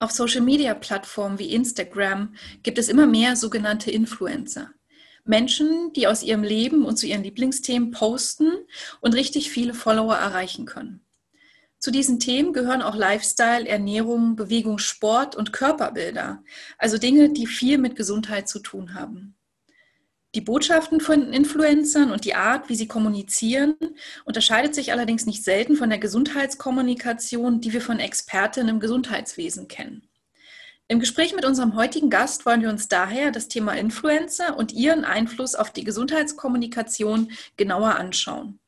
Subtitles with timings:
[0.00, 4.70] Auf Social-Media-Plattformen wie Instagram gibt es immer mehr sogenannte Influencer.
[5.24, 8.52] Menschen, die aus ihrem Leben und zu ihren Lieblingsthemen posten
[9.00, 11.04] und richtig viele Follower erreichen können.
[11.80, 16.44] Zu diesen Themen gehören auch Lifestyle, Ernährung, Bewegung, Sport und Körperbilder,
[16.76, 19.37] also Dinge, die viel mit Gesundheit zu tun haben.
[20.34, 23.76] Die Botschaften von Influencern und die Art, wie sie kommunizieren,
[24.26, 30.06] unterscheidet sich allerdings nicht selten von der Gesundheitskommunikation, die wir von Expertinnen im Gesundheitswesen kennen.
[30.86, 35.04] Im Gespräch mit unserem heutigen Gast wollen wir uns daher das Thema Influencer und ihren
[35.04, 38.58] Einfluss auf die Gesundheitskommunikation genauer anschauen.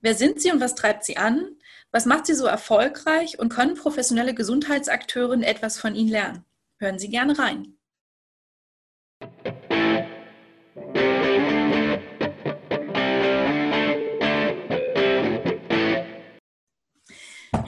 [0.00, 1.56] Wer sind sie und was treibt sie an?
[1.92, 6.44] Was macht sie so erfolgreich und können professionelle Gesundheitsakteurinnen etwas von ihnen lernen?
[6.78, 7.78] Hören Sie gerne rein.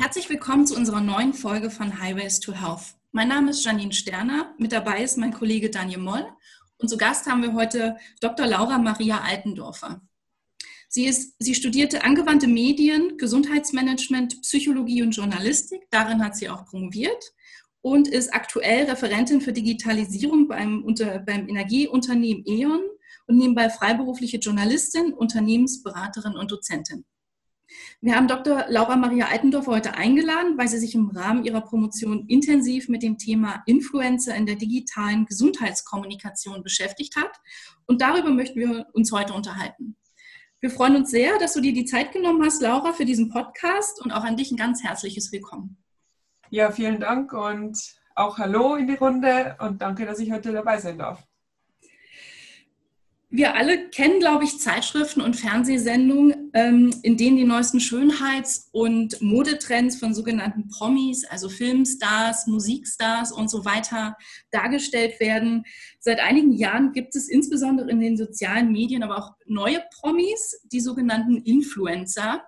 [0.08, 2.94] Herzlich willkommen zu unserer neuen Folge von Highways to Health.
[3.12, 6.26] Mein Name ist Janine Sterner, mit dabei ist mein Kollege Daniel Moll
[6.78, 8.46] und zu Gast haben wir heute Dr.
[8.46, 10.00] Laura Maria Altendorfer.
[10.88, 15.82] Sie, ist, sie studierte angewandte Medien, Gesundheitsmanagement, Psychologie und Journalistik.
[15.90, 17.34] Darin hat sie auch promoviert
[17.82, 22.80] und ist aktuell Referentin für Digitalisierung beim, unter, beim Energieunternehmen E.ON
[23.26, 27.04] und nebenbei freiberufliche Journalistin, Unternehmensberaterin und Dozentin.
[28.00, 28.64] Wir haben Dr.
[28.69, 33.19] Laura Maria Altendorf heute eingeladen, weil sie sich im Rahmen ihrer Promotion intensiv mit dem
[33.19, 37.33] Thema Influencer in der digitalen Gesundheitskommunikation beschäftigt hat.
[37.86, 39.97] Und darüber möchten wir uns heute unterhalten.
[40.60, 44.03] Wir freuen uns sehr, dass du dir die Zeit genommen hast, Laura, für diesen Podcast
[44.03, 45.77] und auch an dich ein ganz herzliches Willkommen.
[46.50, 47.78] Ja, vielen Dank und
[48.14, 51.27] auch Hallo in die Runde und danke, dass ich heute dabei sein darf
[53.30, 59.20] wir alle kennen, glaube ich, Zeitschriften und Fernsehsendungen, ähm, in denen die neuesten Schönheits- und
[59.20, 64.16] Modetrends von sogenannten Promis, also Filmstars, Musikstars und so weiter
[64.50, 65.64] dargestellt werden.
[66.00, 70.80] Seit einigen Jahren gibt es insbesondere in den sozialen Medien aber auch neue Promis, die
[70.80, 72.42] sogenannten Influencer.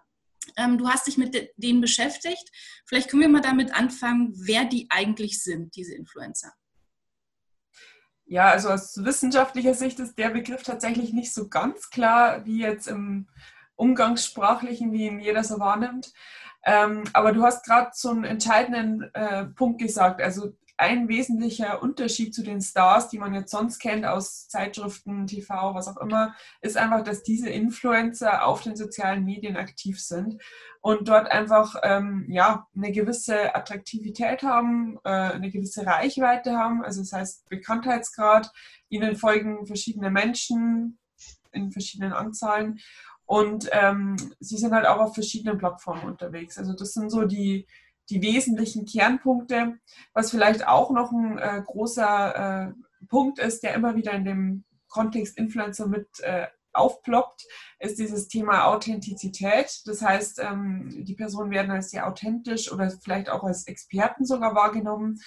[0.56, 2.50] Ähm, du hast dich mit denen beschäftigt.
[2.86, 6.54] Vielleicht können wir mal damit anfangen, wer die eigentlich sind, diese Influencer.
[8.30, 12.86] Ja, also aus wissenschaftlicher Sicht ist der Begriff tatsächlich nicht so ganz klar, wie jetzt
[12.86, 13.26] im
[13.74, 16.12] Umgangssprachlichen, wie ihn jeder so wahrnimmt.
[16.62, 20.22] Ähm, aber du hast gerade so einen entscheidenden äh, Punkt gesagt.
[20.22, 25.74] Also ein wesentlicher Unterschied zu den Stars, die man jetzt sonst kennt aus Zeitschriften, TV,
[25.74, 30.40] was auch immer, ist einfach, dass diese Influencer auf den sozialen Medien aktiv sind
[30.80, 37.00] und dort einfach ähm, ja, eine gewisse Attraktivität haben, äh, eine gewisse Reichweite haben, also
[37.02, 38.50] das heißt Bekanntheitsgrad.
[38.88, 40.98] Ihnen folgen verschiedene Menschen
[41.52, 42.80] in verschiedenen Anzahlen
[43.26, 46.58] und ähm, sie sind halt auch auf verschiedenen Plattformen unterwegs.
[46.58, 47.66] Also das sind so die,
[48.10, 49.78] die wesentlichen Kernpunkte.
[50.12, 54.64] Was vielleicht auch noch ein äh, großer äh, Punkt ist, der immer wieder in dem
[54.88, 57.46] Kontext Influencer mit äh, aufploppt,
[57.78, 59.82] ist dieses Thema Authentizität.
[59.86, 64.54] Das heißt, ähm, die Personen werden als sehr authentisch oder vielleicht auch als Experten sogar
[64.54, 65.20] wahrgenommen.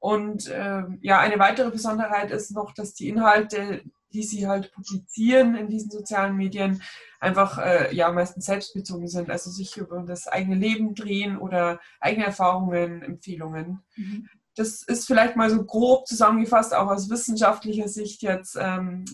[0.00, 3.82] Und ähm, ja, eine weitere Besonderheit ist noch, dass die Inhalte,
[4.12, 6.82] die sie halt publizieren in diesen sozialen Medien,
[7.20, 12.26] einfach äh, ja meistens selbstbezogen sind, also sich über das eigene Leben drehen oder eigene
[12.26, 13.80] Erfahrungen, Empfehlungen.
[13.96, 19.04] Mhm das ist vielleicht mal so grob zusammengefasst, auch aus wissenschaftlicher Sicht jetzt ähm,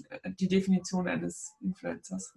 [0.41, 2.33] die Definition eines Influencers.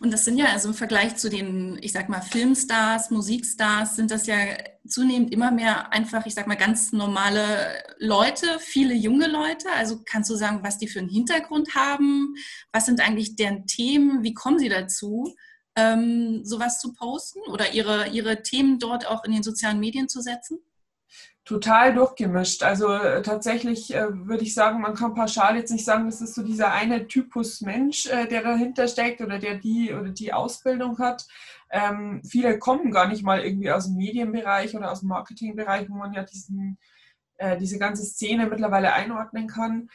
[0.00, 4.10] Und das sind ja also im Vergleich zu den, ich sag mal, Filmstars, Musikstars, sind
[4.10, 4.36] das ja
[4.84, 9.68] zunehmend immer mehr einfach, ich sag mal, ganz normale Leute, viele junge Leute.
[9.76, 12.34] Also kannst du sagen, was die für einen Hintergrund haben?
[12.72, 14.24] Was sind eigentlich deren Themen?
[14.24, 15.36] Wie kommen sie dazu?
[15.76, 20.20] Ähm, sowas zu posten oder ihre, ihre Themen dort auch in den sozialen Medien zu
[20.20, 20.58] setzen?
[21.44, 22.62] Total durchgemischt.
[22.62, 26.34] Also äh, tatsächlich äh, würde ich sagen, man kann pauschal jetzt nicht sagen, das ist
[26.34, 30.98] so dieser eine Typus Mensch, äh, der dahinter steckt oder der die oder die Ausbildung
[30.98, 31.26] hat.
[31.70, 35.94] Ähm, viele kommen gar nicht mal irgendwie aus dem Medienbereich oder aus dem Marketingbereich, wo
[35.94, 36.78] man ja diesen,
[37.38, 39.88] äh, diese ganze Szene mittlerweile einordnen kann.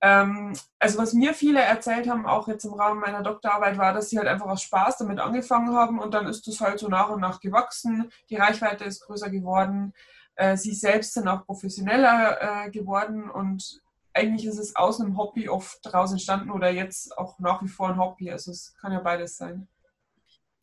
[0.00, 4.10] Ähm, also was mir viele erzählt haben, auch jetzt im Rahmen meiner Doktorarbeit, war, dass
[4.10, 7.10] sie halt einfach aus Spaß damit angefangen haben und dann ist das halt so nach
[7.10, 8.10] und nach gewachsen.
[8.30, 9.92] Die Reichweite ist größer geworden
[10.36, 13.80] äh, sie selbst sind auch professioneller äh, geworden und
[14.14, 17.88] eigentlich ist es aus einem Hobby oft daraus entstanden oder jetzt auch nach wie vor
[17.88, 18.30] ein Hobby.
[18.30, 19.66] Also es kann ja beides sein.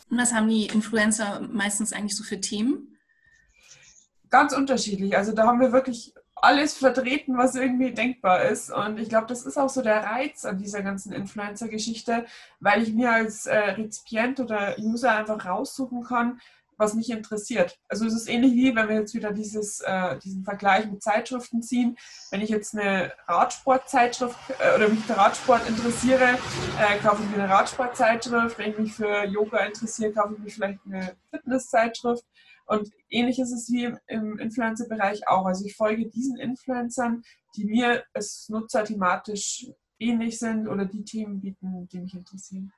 [0.10, 2.98] Und was haben die Influencer meistens eigentlich so für Themen?
[4.30, 5.18] Ganz unterschiedlich.
[5.18, 8.72] Also da haben wir wirklich alles vertreten, was irgendwie denkbar ist.
[8.72, 12.26] Und ich glaube, das ist auch so der Reiz an dieser ganzen Influencer-Geschichte,
[12.60, 16.40] weil ich mir als äh, Rezipient oder User einfach raussuchen kann,
[16.81, 17.78] was mich interessiert.
[17.88, 21.62] Also es ist ähnlich wie, wenn wir jetzt wieder dieses, äh, diesen Vergleich mit Zeitschriften
[21.62, 21.95] ziehen.
[22.31, 26.39] Wenn ich jetzt eine Radsportzeitschrift äh, oder mich für Radsport interessiere,
[26.80, 28.57] äh, kaufe ich mir eine Radsportzeitschrift.
[28.57, 32.25] Wenn ich mich für Yoga interessiere, kaufe ich mir vielleicht eine Fitnesszeitschrift.
[32.66, 35.45] Und ähnlich ist es wie im Influencer-Bereich auch.
[35.45, 37.22] Also ich folge diesen Influencern,
[37.56, 39.68] die mir als Nutzer thematisch
[40.00, 42.74] ähnlich sind oder die Themen bieten, die mich interessieren.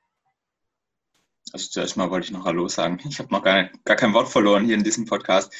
[1.54, 3.00] Also zuerst mal wollte ich noch Hallo sagen.
[3.08, 5.52] Ich habe noch gar, gar kein Wort verloren hier in diesem Podcast.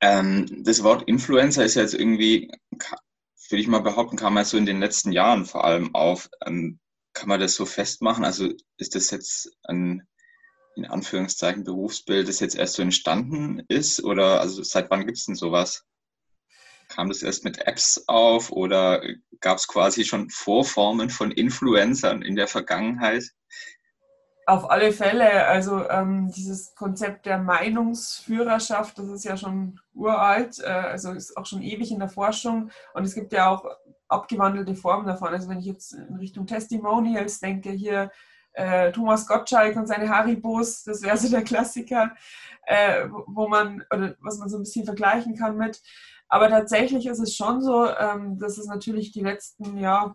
[0.00, 2.50] Ähm, das Wort Influencer ist jetzt irgendwie,
[3.48, 6.28] würde ich mal behaupten, kam ja so in den letzten Jahren vor allem auf.
[6.44, 6.80] Ähm,
[7.12, 8.24] kann man das so festmachen?
[8.24, 10.08] Also ist das jetzt ein,
[10.74, 14.02] in Anführungszeichen, Berufsbild, das jetzt erst so entstanden ist?
[14.02, 15.84] Oder also seit wann gibt es denn sowas?
[16.88, 19.00] Kam das erst mit Apps auf oder
[19.38, 23.32] gab es quasi schon Vorformen von Influencern in der Vergangenheit?
[24.50, 30.66] Auf alle Fälle, also ähm, dieses Konzept der Meinungsführerschaft, das ist ja schon uralt, äh,
[30.66, 33.64] also ist auch schon ewig in der Forschung und es gibt ja auch
[34.08, 35.28] abgewandelte Formen davon.
[35.28, 38.10] Also wenn ich jetzt in Richtung Testimonials denke, hier
[38.54, 42.10] äh, Thomas Gottschalk und seine Haribos, das wäre so der Klassiker,
[42.66, 45.80] äh, wo man, oder was man so ein bisschen vergleichen kann mit.
[46.26, 50.12] Aber tatsächlich ist es schon so, ähm, dass es natürlich die letzten, ja,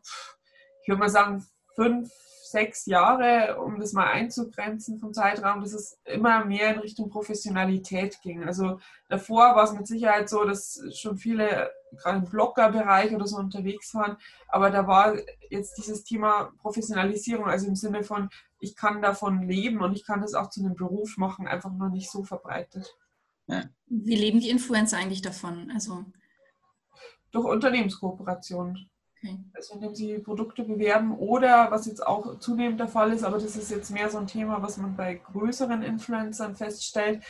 [0.82, 1.46] ich würde mal sagen,
[1.76, 2.12] fünf,
[2.56, 8.22] sechs Jahre, um das mal einzugrenzen vom Zeitraum, dass es immer mehr in Richtung Professionalität
[8.22, 8.46] ging.
[8.46, 8.80] Also
[9.10, 13.94] davor war es mit Sicherheit so, dass schon viele gerade im Blogger-Bereich oder so unterwegs
[13.94, 14.16] waren,
[14.48, 15.16] aber da war
[15.50, 18.30] jetzt dieses Thema Professionalisierung, also im Sinne von,
[18.60, 21.90] ich kann davon leben und ich kann das auch zu einem Beruf machen, einfach noch
[21.90, 22.96] nicht so verbreitet.
[23.48, 23.64] Ja.
[23.88, 25.72] Wie leben die Influencer eigentlich davon?
[25.74, 26.06] Also
[27.32, 28.90] durch Unternehmenskooperation.
[29.26, 29.40] Okay.
[29.54, 33.56] Also indem sie Produkte bewerben oder was jetzt auch zunehmend der Fall ist, aber das
[33.56, 37.24] ist jetzt mehr so ein Thema, was man bei größeren Influencern feststellt,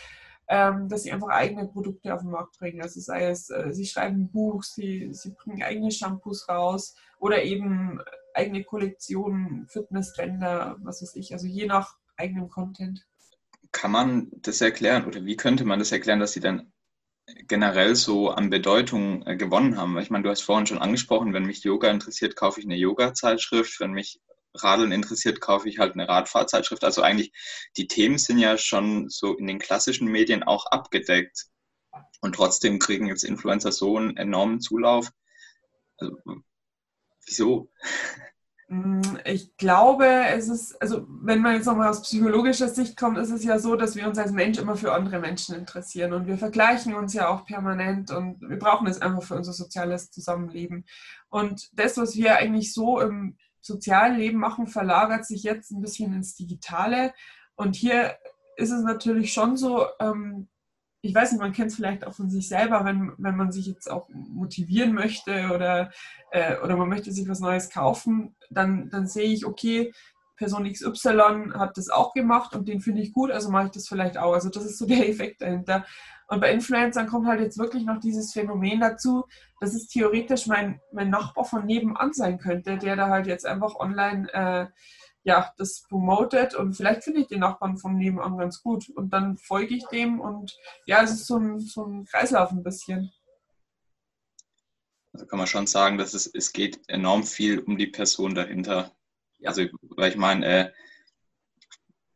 [0.47, 2.81] ähm, dass sie einfach eigene Produkte auf den Markt bringen.
[2.81, 7.43] Also sei es, äh, sie schreiben ein Buch, sie, sie bringen eigene Shampoos raus oder
[7.43, 7.99] eben
[8.33, 13.05] eigene Kollektionen, Fitnessbänder, was weiß ich, also je nach eigenem Content.
[13.71, 16.71] Kann man das erklären oder wie könnte man das erklären, dass sie dann
[17.47, 19.97] generell so an Bedeutung äh, gewonnen haben.
[19.99, 23.79] Ich meine, du hast vorhin schon angesprochen, wenn mich Yoga interessiert, kaufe ich eine Yoga-Zeitschrift.
[23.79, 24.21] Wenn mich
[24.53, 26.83] Radeln interessiert, kaufe ich halt eine Radfahrzeitschrift.
[26.83, 27.33] Also eigentlich,
[27.77, 31.47] die Themen sind ja schon so in den klassischen Medien auch abgedeckt.
[32.21, 35.11] Und trotzdem kriegen jetzt Influencer so einen enormen Zulauf.
[35.97, 36.17] Also,
[37.25, 37.71] wieso?
[38.67, 43.29] Mm, ich glaube, es ist, also wenn man jetzt nochmal aus psychologischer Sicht kommt, ist
[43.29, 46.37] es ja so, dass wir uns als Mensch immer für andere Menschen interessieren und wir
[46.37, 50.85] vergleichen uns ja auch permanent und wir brauchen es einfach für unser soziales Zusammenleben.
[51.29, 56.13] Und das, was wir eigentlich so im sozialen Leben machen, verlagert sich jetzt ein bisschen
[56.13, 57.13] ins Digitale.
[57.55, 58.15] Und hier
[58.57, 60.47] ist es natürlich schon so, ähm,
[61.05, 63.67] ich weiß nicht, man kennt es vielleicht auch von sich selber, wenn, wenn man sich
[63.67, 65.91] jetzt auch motivieren möchte oder,
[66.31, 69.93] äh, oder man möchte sich was Neues kaufen, dann, dann sehe ich, okay,
[70.35, 73.87] Person XY hat das auch gemacht und den finde ich gut, also mache ich das
[73.87, 74.33] vielleicht auch.
[74.33, 75.85] Also das ist so der Effekt dahinter.
[76.27, 79.25] Und bei Influencern kommt halt jetzt wirklich noch dieses Phänomen dazu,
[79.59, 83.75] dass es theoretisch mein, mein Nachbar von nebenan sein könnte, der da halt jetzt einfach
[83.75, 84.65] online äh,
[85.25, 89.37] ja, das promotet und vielleicht finde ich den Nachbarn von nebenan ganz gut und dann
[89.37, 90.55] folge ich dem und
[90.85, 93.11] ja, es ist so ein, so ein Kreislauf ein bisschen.
[95.13, 98.95] Also kann man schon sagen, dass es, es geht enorm viel um die Person dahinter.
[99.39, 99.49] Ja.
[99.49, 100.71] Also, weil ich meine, äh,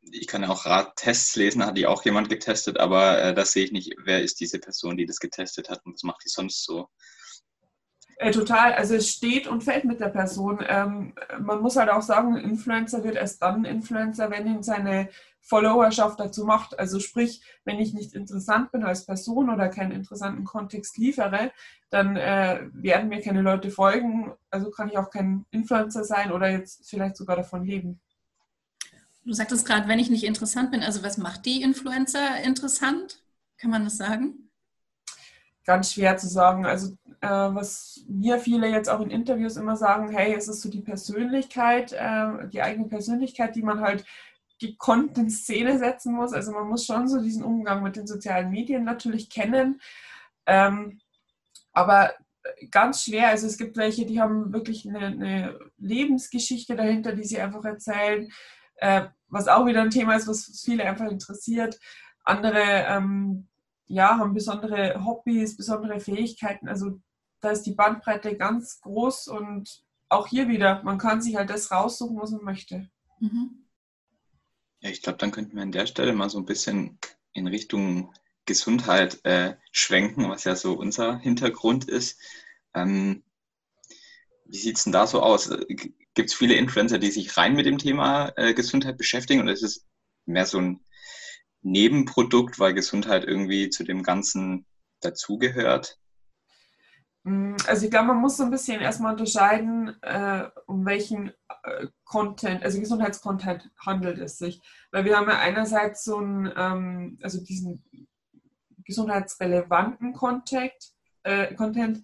[0.02, 3.66] ich kann ja auch Radtests lesen, hat die auch jemand getestet, aber äh, das sehe
[3.66, 6.64] ich nicht, wer ist diese Person, die das getestet hat und was macht die sonst
[6.64, 6.90] so.
[8.22, 10.60] Äh, total, also es steht und fällt mit der Person.
[10.68, 15.08] Ähm, man muss halt auch sagen, ein Influencer wird erst dann Influencer, wenn ihn seine
[15.40, 16.78] Followerschaft dazu macht.
[16.78, 21.54] Also sprich, wenn ich nicht interessant bin als Person oder keinen interessanten Kontext liefere,
[21.92, 24.34] dann äh, werden mir keine Leute folgen.
[24.50, 28.02] Also kann ich auch kein Influencer sein oder jetzt vielleicht sogar davon leben.
[29.24, 33.24] Du sagtest gerade, wenn ich nicht interessant bin, also was macht die Influencer interessant?
[33.58, 34.50] Kann man das sagen?
[35.70, 36.66] ganz schwer zu sagen.
[36.66, 40.70] Also äh, was mir viele jetzt auch in Interviews immer sagen, hey, es ist so
[40.70, 44.06] die Persönlichkeit, äh, die eigene Persönlichkeit, die man halt
[44.60, 46.34] gekonnt in Szene setzen muss.
[46.34, 49.82] Also man muss schon so diesen Umgang mit den sozialen Medien natürlich kennen.
[50.46, 51.00] Ähm,
[51.72, 52.14] aber
[52.72, 53.30] ganz schwer.
[53.30, 58.30] Also es gibt welche, die haben wirklich eine, eine Lebensgeschichte dahinter, die sie einfach erzählen,
[58.76, 61.80] äh, was auch wieder ein Thema ist, was viele einfach interessiert.
[62.24, 63.48] Andere ähm,
[63.88, 66.68] ja, haben besondere Hobbys, besondere Fähigkeiten.
[66.68, 67.00] Also
[67.42, 71.72] da ist die Bandbreite ganz groß und auch hier wieder, man kann sich halt das
[71.72, 72.90] raussuchen, was man möchte.
[73.20, 73.66] Mhm.
[74.82, 77.00] Ja, ich glaube, dann könnten wir an der Stelle mal so ein bisschen
[77.34, 78.14] in Richtung
[78.46, 82.20] Gesundheit äh, schwenken, was ja so unser Hintergrund ist.
[82.74, 83.24] Ähm,
[84.46, 85.50] wie sieht es denn da so aus?
[85.68, 89.62] Gibt es viele Influencer, die sich rein mit dem Thema äh, Gesundheit beschäftigen oder ist
[89.62, 89.86] es
[90.26, 90.80] mehr so ein
[91.62, 94.66] Nebenprodukt, weil Gesundheit irgendwie zu dem Ganzen
[95.02, 95.99] dazugehört?
[97.24, 101.30] Mm, also ich glaube, man muss so ein bisschen erstmal unterscheiden, äh, um welchen
[101.64, 104.62] äh, Content, also Gesundheitscontent handelt es sich.
[104.92, 107.84] Weil wir haben ja einerseits so einen, ähm, also diesen
[108.86, 110.74] gesundheitsrelevanten Content,
[111.24, 112.04] äh, Content,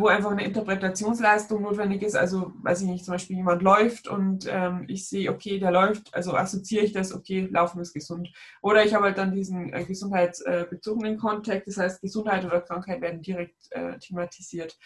[0.00, 2.16] wo einfach eine Interpretationsleistung notwendig ist.
[2.16, 6.14] Also, weiß ich nicht, zum Beispiel jemand läuft und ähm, ich sehe, okay, der läuft,
[6.14, 8.32] also assoziiere ich das, okay, Laufen ist gesund.
[8.62, 13.22] Oder ich habe halt dann diesen äh, gesundheitsbezogenen Kontext, das heißt, Gesundheit oder Krankheit werden
[13.22, 14.78] direkt äh, thematisiert.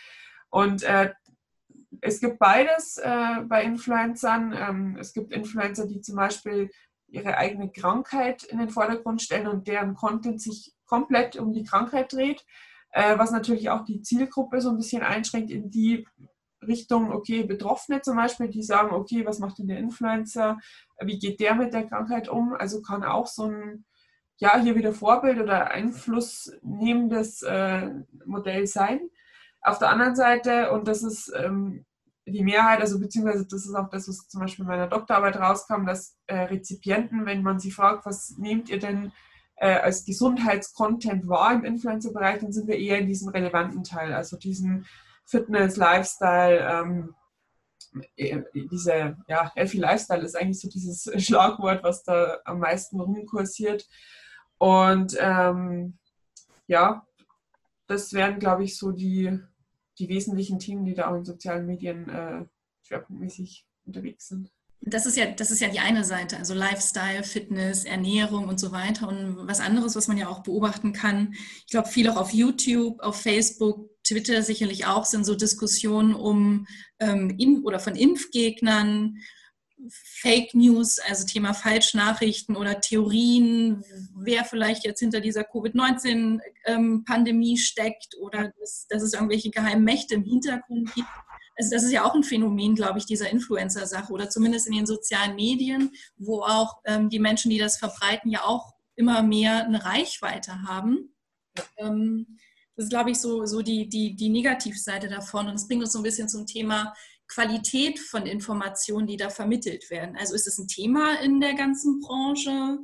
[0.51, 1.13] Und äh,
[2.01, 4.55] es gibt beides äh, bei Influencern.
[4.59, 6.71] Ähm, es gibt Influencer, die zum Beispiel
[7.09, 12.13] ihre eigene Krankheit in den Vordergrund stellen und deren Content sich komplett um die Krankheit
[12.13, 12.45] dreht
[12.91, 16.07] äh, was natürlich auch die Zielgruppe so ein bisschen einschränkt in die
[16.67, 20.59] Richtung, okay, Betroffene zum Beispiel, die sagen, okay, was macht denn der Influencer,
[21.01, 22.55] wie geht der mit der Krankheit um?
[22.55, 23.85] Also kann auch so ein,
[24.39, 27.91] ja, hier wieder Vorbild oder einflussnehmendes äh,
[28.25, 29.01] Modell sein.
[29.63, 31.85] Auf der anderen Seite, und das ist ähm,
[32.27, 35.87] die Mehrheit, also beziehungsweise das ist auch das, was zum Beispiel in meiner Doktorarbeit rauskam,
[35.87, 39.13] dass äh, Rezipienten, wenn man sie fragt, was nehmt ihr denn
[39.61, 44.37] äh, als Gesundheitscontent war im Influencer-Bereich, dann sind wir eher in diesem relevanten Teil, also
[44.37, 44.87] diesen
[45.25, 47.15] Fitness, Lifestyle, ähm,
[48.17, 53.89] äh, diese, ja, Healthy Lifestyle ist eigentlich so dieses Schlagwort, was da am meisten rumkursiert.
[54.59, 55.99] Und ähm,
[56.67, 57.07] ja,
[57.87, 59.39] das wären, glaube ich, so die,
[59.99, 62.45] die wesentlichen Themen, die da auch in sozialen Medien äh,
[62.83, 64.51] schwerpunktmäßig unterwegs sind
[64.81, 68.73] das ist ja, das ist ja die eine Seite, also Lifestyle, Fitness, Ernährung und so
[68.73, 69.09] weiter.
[69.09, 71.35] Und was anderes, was man ja auch beobachten kann,
[71.67, 76.67] ich glaube, viel auch auf YouTube, auf Facebook, Twitter sicherlich auch, sind so Diskussionen um
[76.99, 79.19] ähm, in, oder von Impfgegnern,
[79.91, 83.85] Fake News, also Thema Falschnachrichten oder Theorien,
[84.17, 90.15] wer vielleicht jetzt hinter dieser Covid-19-Pandemie ähm, steckt oder dass, dass es irgendwelche geheimen Mächte
[90.15, 91.07] im Hintergrund gibt
[91.59, 94.87] also das ist ja auch ein Phänomen, glaube ich, dieser Influencer-Sache oder zumindest in den
[94.87, 99.85] sozialen Medien, wo auch ähm, die Menschen, die das verbreiten, ja auch immer mehr eine
[99.85, 101.15] Reichweite haben.
[101.77, 102.39] Ähm,
[102.77, 105.49] das ist, glaube ich, so, so die, die, die Negativseite davon.
[105.49, 106.95] Und es bringt uns so ein bisschen zum Thema
[107.27, 110.17] Qualität von Informationen, die da vermittelt werden.
[110.17, 112.79] Also ist es ein Thema in der ganzen Branche?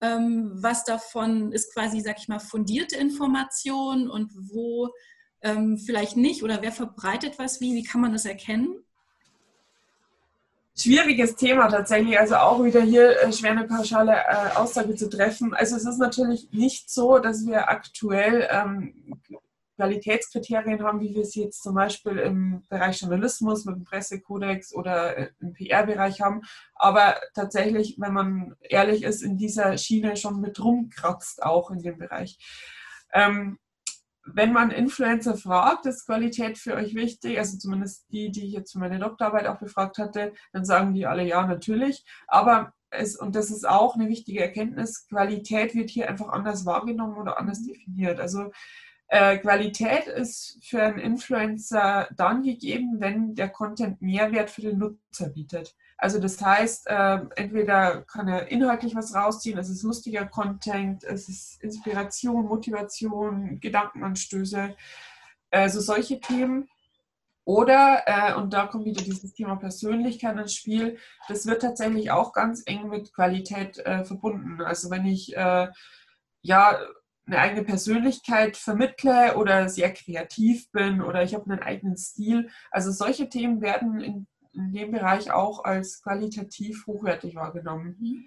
[0.00, 4.88] Ähm, was davon ist quasi, sag ich mal, fundierte Information und wo
[5.42, 7.74] ähm, vielleicht nicht oder wer verbreitet was wie?
[7.74, 8.84] Wie kann man das erkennen?
[10.76, 15.52] Schwieriges Thema tatsächlich, also auch wieder hier äh, schwer eine pauschale äh, Aussage zu treffen.
[15.52, 19.20] Also es ist natürlich nicht so, dass wir aktuell ähm,
[19.80, 25.16] Qualitätskriterien haben, wie wir sie jetzt zum Beispiel im Bereich Journalismus mit dem Pressekodex oder
[25.16, 26.42] äh, im PR-Bereich haben.
[26.74, 31.96] Aber tatsächlich, wenn man ehrlich ist, in dieser Schiene schon mit rumkratzt, auch in dem
[31.96, 32.38] Bereich.
[33.12, 33.58] Ähm,
[34.34, 37.38] wenn man Influencer fragt, ist Qualität für euch wichtig?
[37.38, 41.06] Also zumindest die, die ich jetzt für meine Doktorarbeit auch befragt hatte, dann sagen die
[41.06, 42.04] alle ja, natürlich.
[42.26, 47.16] Aber es, und das ist auch eine wichtige Erkenntnis, Qualität wird hier einfach anders wahrgenommen
[47.16, 48.20] oder anders definiert.
[48.20, 48.50] Also
[49.08, 55.30] äh, Qualität ist für einen Influencer dann gegeben, wenn der Content Mehrwert für den Nutzer
[55.30, 55.74] bietet.
[56.00, 61.28] Also das heißt, äh, entweder kann er inhaltlich was rausziehen, es ist lustiger Content, es
[61.28, 64.74] ist Inspiration, Motivation, Gedankenanstöße,
[65.50, 66.68] also solche Themen.
[67.44, 70.96] Oder, äh, und da kommt wieder dieses Thema Persönlichkeit ins Spiel,
[71.28, 74.62] das wird tatsächlich auch ganz eng mit Qualität äh, verbunden.
[74.62, 75.68] Also wenn ich äh,
[76.40, 76.78] ja
[77.26, 82.90] eine eigene Persönlichkeit vermittle oder sehr kreativ bin oder ich habe einen eigenen Stil, also
[82.90, 87.96] solche Themen werden in in dem Bereich auch als qualitativ hochwertig wahrgenommen.
[88.00, 88.24] Mhm.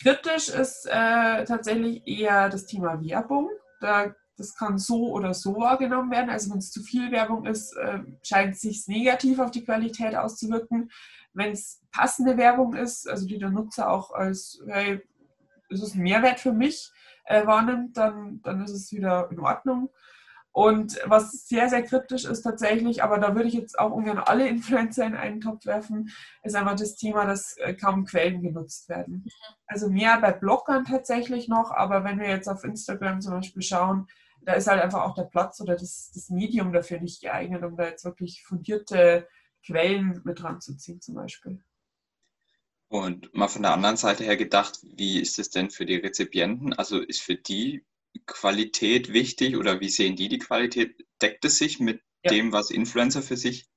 [0.00, 3.50] Kritisch ist äh, tatsächlich eher das Thema Werbung.
[3.80, 6.30] Da, das kann so oder so wahrgenommen werden.
[6.30, 10.16] Also wenn es zu viel Werbung ist, äh, scheint es sich negativ auf die Qualität
[10.16, 10.90] auszuwirken.
[11.34, 15.02] Wenn es passende Werbung ist, also die der Nutzer auch als, hey,
[15.68, 16.90] es ist ein Mehrwert für mich
[17.24, 19.90] äh, wahrnimmt, dann, dann ist es wieder in Ordnung.
[20.52, 24.48] Und was sehr, sehr kritisch ist tatsächlich, aber da würde ich jetzt auch ungern alle
[24.48, 26.10] Influencer in einen Topf werfen,
[26.42, 29.24] ist einfach das Thema, dass äh, kaum Quellen genutzt werden.
[29.66, 34.08] Also mehr bei Bloggern tatsächlich noch, aber wenn wir jetzt auf Instagram zum Beispiel schauen,
[34.42, 37.76] da ist halt einfach auch der Platz oder das, das Medium dafür nicht geeignet, um
[37.76, 39.28] da jetzt wirklich fundierte
[39.64, 41.62] Quellen mit ranzuziehen zum Beispiel.
[42.88, 46.72] Und mal von der anderen Seite her gedacht, wie ist es denn für die Rezipienten?
[46.72, 47.84] Also ist für die
[48.26, 51.06] Qualität wichtig oder wie sehen die die Qualität?
[51.22, 52.30] Deckt es sich mit ja.
[52.30, 53.70] dem, was Influencer für sich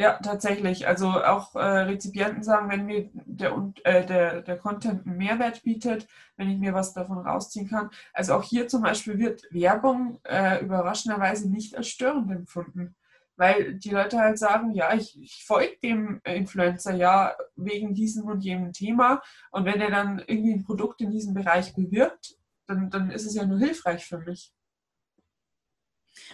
[0.00, 0.86] ja, tatsächlich.
[0.88, 6.08] Also auch äh, Rezipienten sagen, wenn mir der, äh, der, der Content einen Mehrwert bietet,
[6.38, 7.90] wenn ich mir was davon rausziehen kann.
[8.14, 12.94] Also auch hier zum Beispiel wird Werbung äh, überraschenderweise nicht als störend empfunden.
[13.36, 18.40] Weil die Leute halt sagen, ja, ich, ich folge dem Influencer ja wegen diesem und
[18.42, 19.20] jenem Thema.
[19.50, 22.39] Und wenn er dann irgendwie ein Produkt in diesem Bereich bewirbt,
[22.70, 24.52] dann, dann ist es ja nur hilfreich für mich.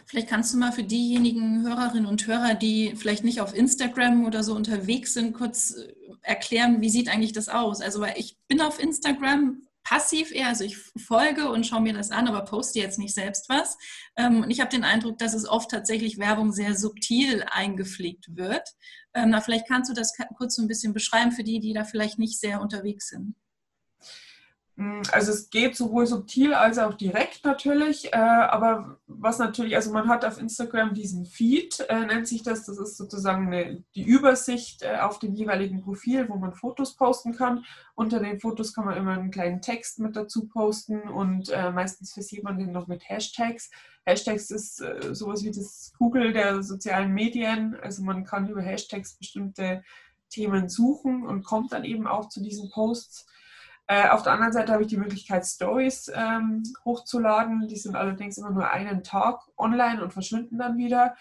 [0.06, 4.42] Vielleicht kannst du mal für diejenigen Hörerinnen und Hörer, die vielleicht nicht auf Instagram oder
[4.42, 7.80] so unterwegs sind, kurz äh, erklären, wie sieht eigentlich das aus?
[7.80, 12.10] Also, weil ich bin auf Instagram passiv eher, also ich folge und schaue mir das
[12.10, 13.78] an, aber poste jetzt nicht selbst was.
[14.16, 18.68] Ähm, und ich habe den Eindruck, dass es oft tatsächlich Werbung sehr subtil eingepflegt wird.
[19.14, 21.84] Ähm, na, vielleicht kannst du das kurz so ein bisschen beschreiben für die, die da
[21.84, 23.36] vielleicht nicht sehr unterwegs sind.
[24.76, 29.90] Mm, also es geht sowohl subtil als auch direkt natürlich, äh, aber was natürlich, also
[29.90, 34.02] man hat auf Instagram diesen Feed, äh, nennt sich das, das ist sozusagen eine, die
[34.02, 37.64] Übersicht äh, auf dem jeweiligen Profil, wo man Fotos posten kann.
[37.94, 42.44] Unter den Fotos kann man immer einen kleinen Text mit dazu posten und meistens versieht
[42.44, 43.70] man den noch mit Hashtags.
[44.04, 49.82] Hashtags ist sowas wie das Google der sozialen Medien, also man kann über Hashtags bestimmte
[50.28, 53.26] Themen suchen und kommt dann eben auch zu diesen Posts.
[53.88, 57.68] Äh, auf der anderen Seite habe ich die Möglichkeit, Stories ähm, hochzuladen.
[57.68, 61.14] Die sind allerdings immer nur einen Tag online und verschwinden dann wieder.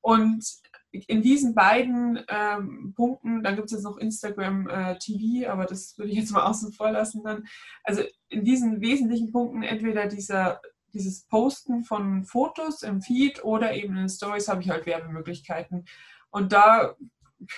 [0.00, 0.44] Und
[0.92, 5.98] in diesen beiden ähm, Punkten, dann gibt es jetzt noch Instagram äh, TV, aber das
[5.98, 7.46] würde ich jetzt mal außen vor lassen dann.
[7.82, 10.60] Also in diesen wesentlichen Punkten, entweder dieser,
[10.92, 15.84] dieses Posten von Fotos im Feed oder eben in Stories, habe ich halt Werbemöglichkeiten.
[16.30, 16.94] Und da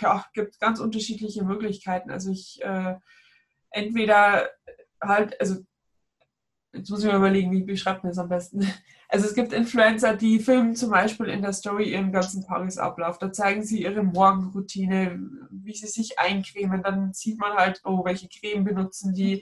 [0.01, 2.11] ja, gibt es ganz unterschiedliche Möglichkeiten.
[2.11, 2.95] Also ich äh,
[3.71, 4.51] entweder
[5.03, 5.57] halt, also
[6.77, 8.61] jetzt muss ich mir überlegen, wie beschreibt man das am besten?
[9.09, 13.19] Also es gibt Influencer, die filmen zum Beispiel in der Story ihren ganzen Tagesablauf.
[13.19, 16.83] Da zeigen sie ihre Morgenroutine, wie sie sich eincremen.
[16.83, 19.41] Dann sieht man halt, oh, welche Creme benutzen die.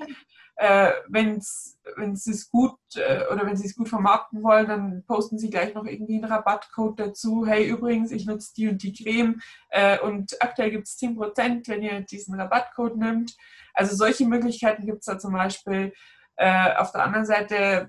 [0.56, 5.38] Äh, wenn sie es gut äh, oder wenn sie es gut vermarkten wollen, dann posten
[5.38, 7.44] sie gleich noch irgendwie einen Rabattcode dazu.
[7.44, 11.82] Hey, übrigens, ich nutze die und die Creme äh, und aktuell gibt es 10%, wenn
[11.82, 13.35] ihr diesen Rabattcode nimmt.
[13.72, 15.92] Also solche Möglichkeiten gibt es da zum Beispiel.
[16.36, 17.88] Äh, auf der anderen Seite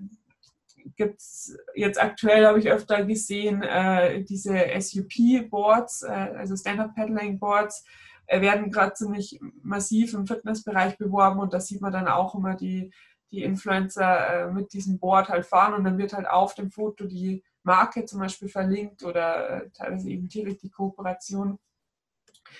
[0.96, 7.86] gibt es jetzt aktuell, habe ich öfter gesehen, äh, diese SUP-Boards, äh, also Stand-Up-Paddling-Boards,
[8.28, 12.56] äh, werden gerade ziemlich massiv im Fitnessbereich beworben und da sieht man dann auch immer
[12.56, 12.92] die,
[13.32, 17.06] die Influencer äh, mit diesem Board halt fahren und dann wird halt auf dem Foto
[17.06, 21.58] die Marke zum Beispiel verlinkt oder äh, teilweise eben direkt die Kooperation.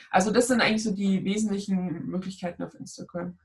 [0.10, 3.38] Also das sind eigentlich so die wesentlichen Möglichkeiten auf Instagram.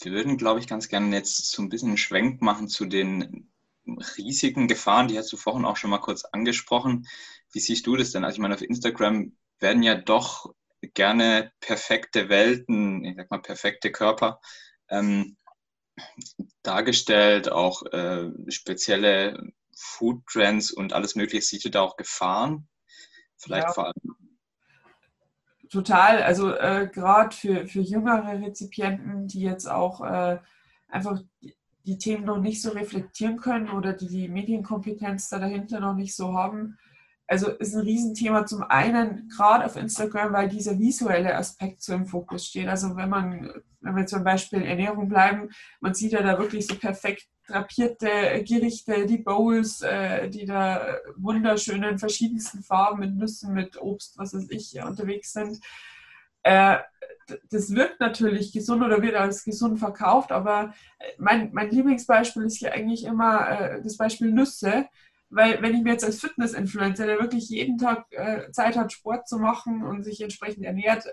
[0.00, 3.50] Wir würden, glaube ich, ganz gerne jetzt so ein bisschen einen Schwenk machen zu den
[3.86, 7.06] riesigen Gefahren, die hast du vorhin auch schon mal kurz angesprochen.
[7.52, 8.24] Wie siehst du das denn?
[8.24, 10.52] Also ich meine, auf Instagram werden ja doch
[10.94, 14.40] gerne perfekte Welten, ich sag mal perfekte Körper
[14.88, 15.36] ähm,
[16.62, 21.46] dargestellt, auch äh, spezielle Food Trends und alles Mögliche.
[21.46, 22.68] Siehst du da auch Gefahren?
[23.36, 23.72] Vielleicht ja.
[23.72, 24.25] vor allem
[25.70, 30.38] Total, also äh, gerade für, für jüngere Rezipienten, die jetzt auch äh,
[30.88, 31.20] einfach
[31.84, 36.16] die, Themen noch nicht so reflektieren können oder die die Medienkompetenz da dahinter noch nicht
[36.16, 36.78] so haben.
[37.28, 42.06] Also ist ein Riesenthema zum einen gerade auf Instagram, weil dieser visuelle Aspekt so im
[42.06, 42.68] Fokus steht.
[42.68, 43.50] Also wenn man,
[43.80, 45.50] wenn wir zum Beispiel Ernährung bleiben,
[45.80, 48.08] man sieht ja da wirklich so perfekt drapierte
[48.44, 54.34] Gerichte, die Bowls, äh, die da wunderschön in verschiedensten Farben mit Nüssen, mit Obst, was
[54.34, 55.60] weiß ich, unterwegs sind.
[56.42, 56.78] Äh,
[57.50, 60.74] das wirkt natürlich gesund oder wird als gesund verkauft, aber
[61.18, 64.86] mein, mein Lieblingsbeispiel ist hier eigentlich immer äh, das Beispiel Nüsse.
[65.28, 69.26] Weil wenn ich mir jetzt als Fitness-Influencer, der wirklich jeden Tag äh, Zeit hat, Sport
[69.26, 71.04] zu machen und sich entsprechend ernährt,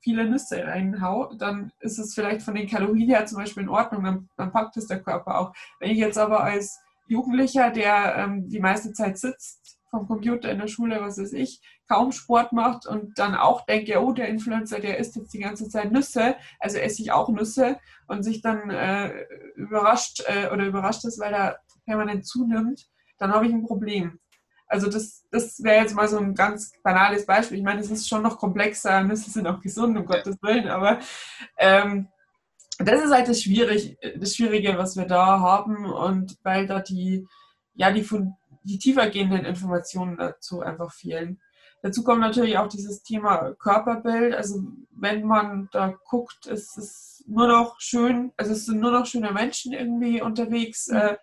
[0.00, 4.04] viele Nüsse reinhau, dann ist es vielleicht von den Kalorien her zum Beispiel in Ordnung,
[4.04, 5.52] dann, dann packt es der Körper auch.
[5.80, 10.58] Wenn ich jetzt aber als Jugendlicher, der ähm, die meiste Zeit sitzt vom Computer in
[10.58, 14.80] der Schule, was weiß ich, kaum Sport macht und dann auch denke, oh, der Influencer,
[14.80, 18.70] der isst jetzt die ganze Zeit Nüsse, also esse ich auch Nüsse und sich dann
[18.70, 19.24] äh,
[19.56, 22.86] überrascht äh, oder überrascht ist, weil er permanent zunimmt,
[23.18, 24.18] dann habe ich ein Problem.
[24.68, 27.58] Also das, das wäre jetzt mal so ein ganz banales Beispiel.
[27.58, 31.00] Ich meine, es ist schon noch komplexer, Nüsse sind auch gesund, um Gottes Willen, aber
[31.56, 32.08] ähm,
[32.78, 37.26] das ist halt das, Schwierig, das Schwierige, was wir da haben und weil da die,
[37.74, 38.06] ja, die,
[38.62, 41.40] die tiefergehenden Informationen dazu einfach fehlen.
[41.82, 44.34] Dazu kommt natürlich auch dieses Thema Körperbild.
[44.34, 49.06] Also wenn man da guckt, ist es nur noch schön, also es sind nur noch
[49.06, 50.88] schöne Menschen irgendwie unterwegs.
[50.88, 50.96] Mhm.
[50.96, 51.16] Äh,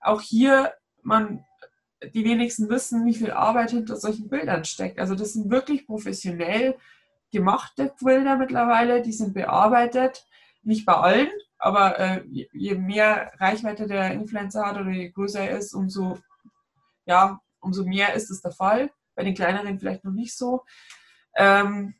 [0.00, 1.44] auch hier, man,
[2.14, 4.98] die wenigsten wissen, wie viel Arbeit hinter solchen Bildern steckt.
[4.98, 6.76] Also das sind wirklich professionell
[7.32, 10.26] gemachte Bilder mittlerweile, die sind bearbeitet.
[10.62, 15.58] Nicht bei allen, aber äh, je mehr Reichweite der Influencer hat oder je größer er
[15.58, 16.18] ist, umso,
[17.06, 20.64] ja, umso mehr ist es der Fall bei den kleineren vielleicht noch nicht so.
[21.34, 21.94] Ähm,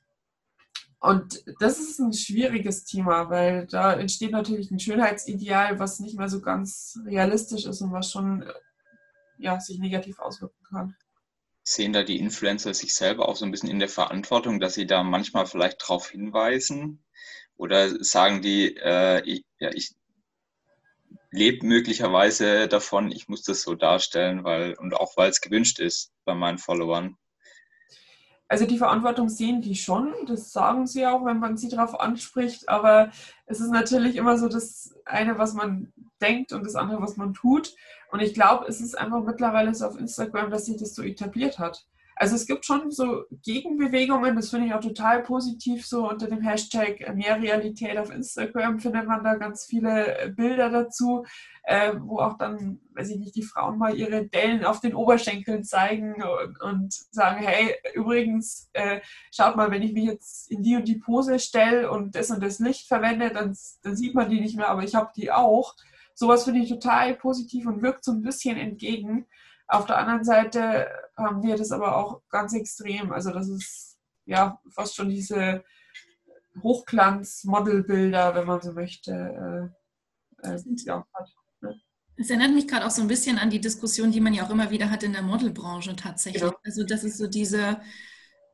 [1.00, 6.28] und das ist ein schwieriges Thema, weil da entsteht natürlich ein Schönheitsideal, was nicht mehr
[6.28, 8.44] so ganz realistisch ist und was schon
[9.42, 10.96] ja, sich negativ auswirken kann.
[11.64, 14.86] Sehen da die Influencer sich selber auch so ein bisschen in der Verantwortung, dass sie
[14.86, 17.04] da manchmal vielleicht darauf hinweisen?
[17.56, 19.94] Oder sagen die, äh, ich, ja, ich
[21.30, 26.12] lebe möglicherweise davon, ich muss das so darstellen, weil und auch weil es gewünscht ist
[26.24, 27.16] bei meinen Followern.
[28.48, 32.68] Also die Verantwortung sehen die schon, das sagen sie auch, wenn man sie darauf anspricht,
[32.68, 33.10] aber
[33.46, 37.32] es ist natürlich immer so das eine, was man denkt und das andere, was man
[37.32, 37.74] tut.
[38.12, 41.58] Und ich glaube, es ist einfach mittlerweile so auf Instagram, dass sich das so etabliert
[41.58, 41.86] hat.
[42.14, 46.42] Also es gibt schon so Gegenbewegungen, das finde ich auch total positiv, so unter dem
[46.42, 51.24] Hashtag mehr Realität auf Instagram findet man da ganz viele Bilder dazu,
[51.62, 55.64] äh, wo auch dann, weiß ich nicht, die Frauen mal ihre Dellen auf den Oberschenkeln
[55.64, 59.00] zeigen und, und sagen, hey, übrigens, äh,
[59.34, 62.42] schaut mal, wenn ich mich jetzt in die und die Pose stelle und das und
[62.42, 65.74] das Licht verwende, dann, dann sieht man die nicht mehr, aber ich habe die auch.
[66.22, 69.26] Sowas finde ich total positiv und wirkt so ein bisschen entgegen.
[69.66, 73.10] Auf der anderen Seite haben wir das aber auch ganz extrem.
[73.10, 75.64] Also das ist ja fast schon diese
[76.62, 79.72] Hochglanz-Modelbilder, wenn man so möchte.
[80.44, 81.04] Äh, äh, ja,
[81.60, 81.74] ne?
[82.16, 84.50] Es erinnert mich gerade auch so ein bisschen an die Diskussion, die man ja auch
[84.50, 86.40] immer wieder hat in der Modelbranche tatsächlich.
[86.40, 86.54] Genau.
[86.62, 87.80] Also das ist so diese,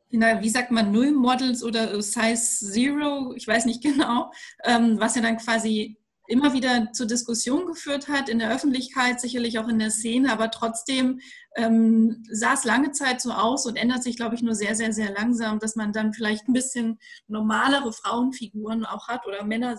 [0.08, 4.32] wie sagt man, Null Models oder Size Zero, ich weiß nicht genau,
[4.64, 9.58] ähm, was ja dann quasi immer wieder zur Diskussion geführt hat, in der Öffentlichkeit, sicherlich
[9.58, 11.20] auch in der Szene, aber trotzdem
[11.56, 14.92] ähm, sah es lange Zeit so aus und ändert sich, glaube ich, nur sehr, sehr,
[14.92, 19.78] sehr langsam, dass man dann vielleicht ein bisschen normalere Frauenfiguren auch hat oder Männer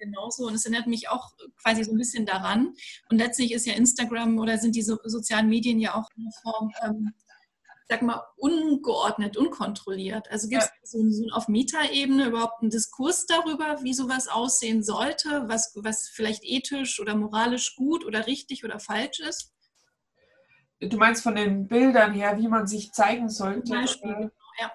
[0.00, 0.46] genauso.
[0.46, 1.30] Und es erinnert mich auch
[1.62, 2.74] quasi so ein bisschen daran.
[3.08, 7.14] Und letztlich ist ja Instagram oder sind diese sozialen Medien ja auch eine Form ähm,
[7.88, 10.30] sag mal, ungeordnet, unkontrolliert.
[10.30, 10.74] Also gibt es ja.
[10.82, 16.44] so, so, auf Metaebene überhaupt einen Diskurs darüber, wie sowas aussehen sollte, was, was vielleicht
[16.44, 19.54] ethisch oder moralisch gut oder richtig oder falsch ist?
[20.80, 23.64] Du meinst von den Bildern her, wie man sich zeigen sollte?
[23.64, 24.72] Zum Beispiel, genau, ja.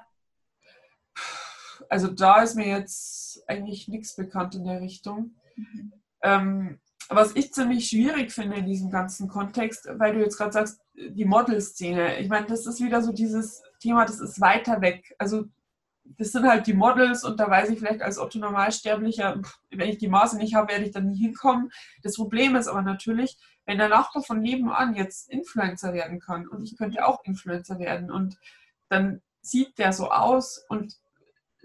[1.90, 5.36] Also da ist mir jetzt eigentlich nichts bekannt in der Richtung.
[5.56, 5.94] Mhm.
[6.24, 10.80] Ähm, was ich ziemlich schwierig finde in diesem ganzen Kontext, weil du jetzt gerade sagst,
[10.96, 12.20] die Modelszene.
[12.20, 15.16] Ich meine, das ist wieder so dieses Thema, das ist weiter weg.
[15.18, 15.46] Also
[16.06, 19.98] das sind halt die Models und da weiß ich vielleicht als Otto Normalsterblicher, wenn ich
[19.98, 21.72] die Maße nicht habe, werde ich da nie hinkommen.
[22.02, 26.64] Das Problem ist aber natürlich, wenn der Nachbar von nebenan jetzt Influencer werden kann und
[26.64, 28.38] ich könnte auch Influencer werden und
[28.90, 30.98] dann sieht der so aus und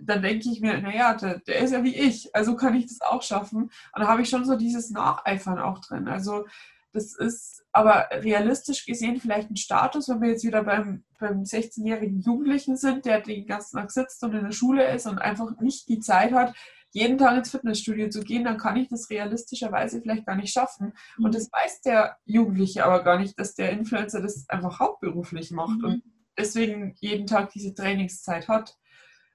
[0.00, 3.00] dann denke ich mir, naja, der, der ist ja wie ich, also kann ich das
[3.00, 3.64] auch schaffen.
[3.64, 6.08] Und da habe ich schon so dieses Nacheifern auch drin.
[6.08, 6.46] Also
[6.92, 12.20] das ist aber realistisch gesehen vielleicht ein Status, wenn wir jetzt wieder beim, beim 16-jährigen
[12.20, 15.88] Jugendlichen sind, der den ganzen Tag sitzt und in der Schule ist und einfach nicht
[15.88, 16.54] die Zeit hat,
[16.90, 20.94] jeden Tag ins Fitnessstudio zu gehen, dann kann ich das realistischerweise vielleicht gar nicht schaffen.
[21.18, 21.26] Mhm.
[21.26, 25.78] Und das weiß der Jugendliche aber gar nicht, dass der Influencer das einfach hauptberuflich macht
[25.78, 25.84] mhm.
[25.84, 26.02] und
[26.38, 28.78] deswegen jeden Tag diese Trainingszeit hat.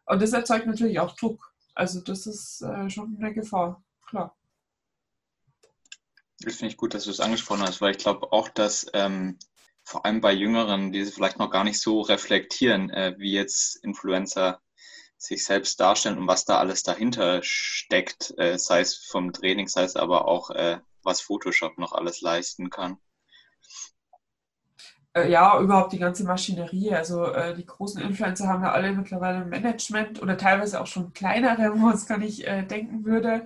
[0.05, 1.53] Und das erzeugt natürlich auch Druck.
[1.73, 4.35] Also das ist äh, schon eine Gefahr, klar.
[6.39, 9.39] Das finde ich gut, dass du es angesprochen hast, weil ich glaube auch, dass ähm,
[9.83, 14.61] vor allem bei Jüngeren, die vielleicht noch gar nicht so reflektieren, äh, wie jetzt Influencer
[15.17, 19.83] sich selbst darstellen und was da alles dahinter steckt, äh, sei es vom Training, sei
[19.83, 22.97] es aber auch, äh, was Photoshop noch alles leisten kann.
[25.15, 26.93] Äh, ja, überhaupt die ganze Maschinerie.
[26.93, 31.73] Also äh, die großen Influencer haben ja alle mittlerweile Management oder teilweise auch schon kleinere,
[31.79, 33.45] wo es gar nicht äh, denken würde.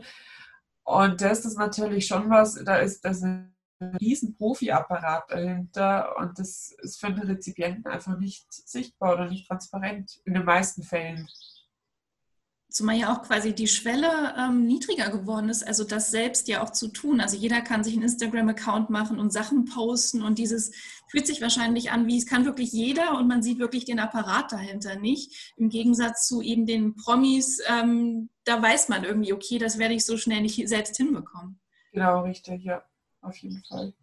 [0.84, 3.54] Und das ist natürlich schon was, da ist das ein
[4.02, 10.22] riesen Profi-Apparat dahinter und das ist für den Rezipienten einfach nicht sichtbar oder nicht transparent
[10.26, 11.28] in den meisten Fällen.
[12.78, 16.70] Zumal ja auch quasi die Schwelle ähm, niedriger geworden ist, also das selbst ja auch
[16.70, 17.22] zu tun.
[17.22, 20.72] Also jeder kann sich einen Instagram-Account machen und Sachen posten und dieses
[21.10, 24.52] fühlt sich wahrscheinlich an, wie es kann wirklich jeder und man sieht wirklich den Apparat
[24.52, 25.54] dahinter nicht.
[25.58, 30.06] Im Gegensatz zu eben den Promis, ähm, da weiß man irgendwie, okay, das werde ich
[30.06, 31.60] so schnell nicht selbst hinbekommen.
[31.94, 32.84] Genau, richtig, ja,
[33.22, 33.96] auf jeden Fall.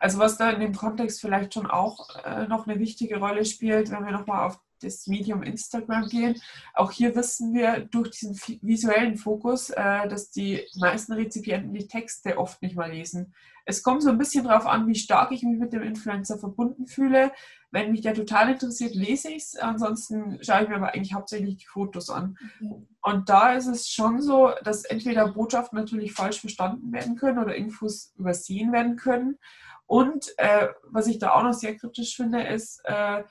[0.00, 3.90] Also was da in dem Kontext vielleicht schon auch äh, noch eine wichtige Rolle spielt,
[3.90, 6.40] wenn wir nochmal auf das Medium Instagram gehen.
[6.74, 12.38] Auch hier wissen wir durch diesen visuellen Fokus, äh, dass die meisten Rezipienten die Texte
[12.38, 13.34] oft nicht mal lesen.
[13.66, 16.86] Es kommt so ein bisschen darauf an, wie stark ich mich mit dem Influencer verbunden
[16.86, 17.32] fühle.
[17.70, 19.56] Wenn mich der total interessiert, lese ich es.
[19.56, 22.36] Ansonsten schaue ich mir aber eigentlich hauptsächlich die Fotos an.
[22.60, 22.86] Mhm.
[23.00, 27.54] Und da ist es schon so, dass entweder Botschaften natürlich falsch verstanden werden können oder
[27.54, 29.38] Infos übersehen werden können.
[29.86, 33.22] Und äh, was ich da auch noch sehr kritisch finde, ist, äh,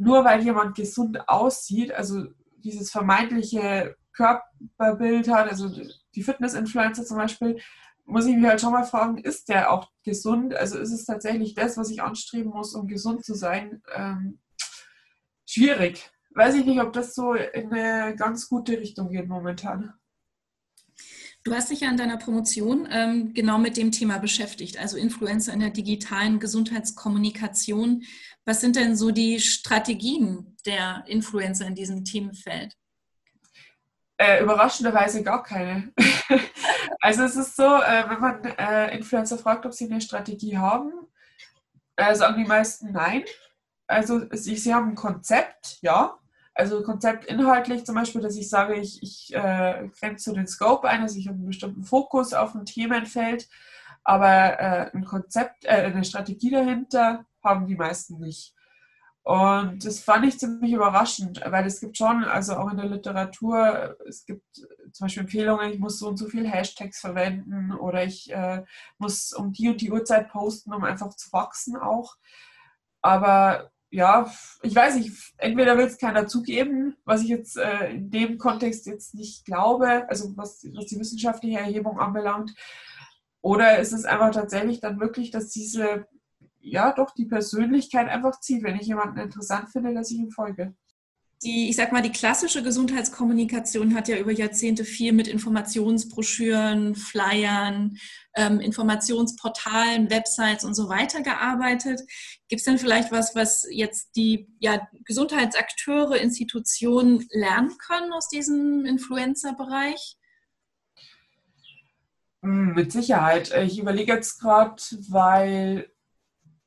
[0.00, 2.24] nur weil jemand gesund aussieht, also
[2.56, 5.68] dieses vermeintliche Körperbild hat, also
[6.14, 7.60] die Fitness-Influencer zum Beispiel,
[8.06, 10.54] muss ich mich halt schon mal fragen, ist der auch gesund?
[10.54, 13.82] Also ist es tatsächlich das, was ich anstreben muss, um gesund zu sein?
[13.94, 14.40] Ähm,
[15.46, 16.10] schwierig.
[16.34, 19.92] Weiß ich nicht, ob das so in eine ganz gute Richtung geht momentan.
[21.42, 25.54] Du hast dich ja in deiner Promotion ähm, genau mit dem Thema beschäftigt, also Influencer
[25.54, 28.02] in der digitalen Gesundheitskommunikation.
[28.44, 32.76] Was sind denn so die Strategien der Influencer in diesem Themenfeld?
[34.18, 35.94] Äh, überraschenderweise gar keine.
[37.00, 40.92] also es ist so, äh, wenn man äh, Influencer fragt, ob sie eine Strategie haben,
[41.96, 43.24] äh, sagen die meisten nein.
[43.86, 46.19] Also sie, sie haben ein Konzept, ja,
[46.54, 51.02] also Konzept inhaltlich zum Beispiel, dass ich sage, ich, ich äh, grenze den Scope ein,
[51.02, 53.48] also ich habe einen bestimmten Fokus auf ein Themenfeld,
[54.04, 58.54] aber äh, ein Konzept, äh, eine Strategie dahinter haben die meisten nicht.
[59.22, 63.96] Und das fand ich ziemlich überraschend, weil es gibt schon, also auch in der Literatur,
[64.08, 68.32] es gibt zum Beispiel Empfehlungen, ich muss so und so viele Hashtags verwenden oder ich
[68.32, 68.64] äh,
[68.98, 72.16] muss um die und die Uhrzeit posten, um einfach zu wachsen auch.
[73.02, 78.10] Aber ja, ich weiß nicht, entweder will es keiner zugeben, was ich jetzt äh, in
[78.10, 82.54] dem Kontext jetzt nicht glaube, also was, was die wissenschaftliche Erhebung anbelangt,
[83.42, 86.06] oder ist es einfach tatsächlich dann wirklich, dass diese,
[86.60, 90.74] ja, doch die Persönlichkeit einfach zieht, wenn ich jemanden interessant finde, dass ich ihm folge
[91.42, 97.96] die, ich sag mal, die klassische Gesundheitskommunikation hat ja über Jahrzehnte viel mit Informationsbroschüren, Flyern,
[98.34, 102.02] ähm, Informationsportalen, Websites und so weiter gearbeitet.
[102.48, 108.84] Gibt es denn vielleicht was, was jetzt die ja, Gesundheitsakteure, Institutionen lernen können aus diesem
[108.84, 110.16] Influencer-Bereich?
[112.42, 113.50] Hm, mit Sicherheit.
[113.64, 115.90] Ich überlege jetzt gerade, weil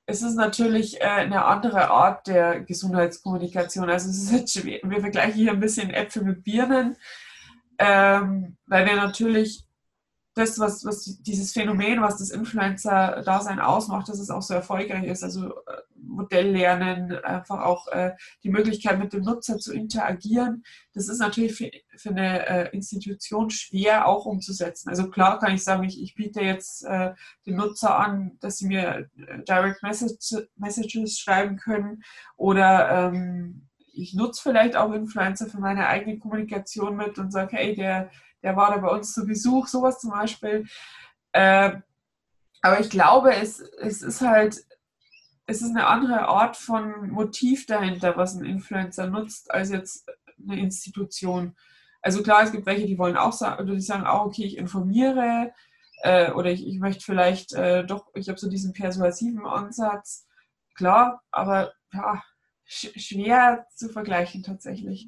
[0.06, 3.90] es ist natürlich äh, eine andere Art der Gesundheitskommunikation.
[3.90, 4.80] Also es ist jetzt schwer.
[4.84, 6.98] Wir vergleichen hier ein bisschen Äpfel mit Birnen,
[7.80, 9.64] ähm, weil wir natürlich
[10.36, 15.24] das, was, was dieses Phänomen, was das Influencer-Dasein ausmacht, dass es auch so erfolgreich ist.
[15.24, 18.12] Also äh, Modelllernen, einfach auch äh,
[18.44, 20.64] die Möglichkeit mit dem Nutzer zu interagieren.
[20.94, 24.90] Das ist natürlich für, für eine äh, Institution schwer auch umzusetzen.
[24.90, 27.14] Also klar kann ich sagen, ich, ich biete jetzt äh,
[27.46, 32.04] den Nutzer an, dass sie mir äh, Direct Message, Messages schreiben können
[32.38, 37.76] oder ähm, ich nutze vielleicht auch Influencer für meine eigene Kommunikation mit und sage, hey,
[37.76, 38.10] der
[38.44, 40.68] der war da bei uns zu Besuch, sowas zum Beispiel.
[41.32, 41.78] Äh,
[42.62, 44.64] aber ich glaube, es, es ist halt,
[45.46, 50.10] es ist eine andere Art von Motiv dahinter, was ein Influencer nutzt, als jetzt
[50.42, 51.56] eine Institution.
[52.02, 55.54] Also klar, es gibt welche, die wollen auch sagen, die sagen auch, okay, ich informiere
[56.04, 60.28] äh, oder ich, ich möchte vielleicht äh, doch, ich habe so diesen persuasiven Ansatz.
[60.76, 62.22] Klar, aber ja,
[62.66, 65.08] sch schwer zu vergleichen tatsächlich.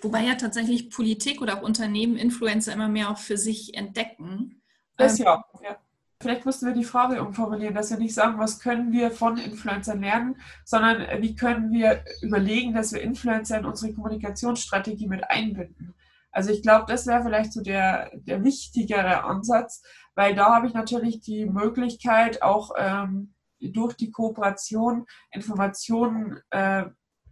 [0.00, 4.62] Wobei ja tatsächlich Politik oder auch Unternehmen Influencer immer mehr auch für sich entdecken.
[4.96, 5.76] Das ähm, ja, ja.
[6.20, 10.00] Vielleicht müssten wir die Frage umformulieren, dass wir nicht sagen, was können wir von Influencern
[10.00, 15.94] lernen, sondern äh, wie können wir überlegen, dass wir Influencer in unsere Kommunikationsstrategie mit einbinden.
[16.30, 19.82] Also ich glaube, das wäre vielleicht so der, der wichtigere Ansatz,
[20.14, 26.84] weil da habe ich natürlich die Möglichkeit, auch ähm, durch die Kooperation Informationen äh,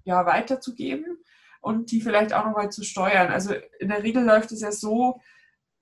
[0.05, 1.19] ja, weiterzugeben
[1.63, 3.33] und die vielleicht auch nochmal zu steuern.
[3.33, 5.21] Also in der Regel läuft es ja so,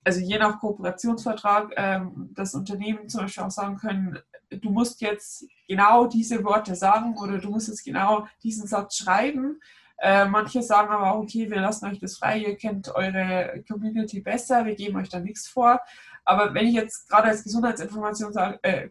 [0.03, 5.45] also je nach Kooperationsvertrag, ähm, dass Unternehmen zum Beispiel auch sagen können, du musst jetzt
[5.67, 9.59] genau diese Worte sagen oder du musst jetzt genau diesen Satz schreiben.
[9.97, 14.19] Äh, manche sagen aber auch, okay, wir lassen euch das frei, ihr kennt eure Community
[14.19, 15.79] besser, wir geben euch da nichts vor.
[16.23, 18.89] Aber wenn ich jetzt gerade als Gesundheitsinformation sage, äh,